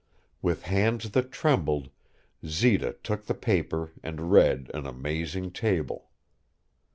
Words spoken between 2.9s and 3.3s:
took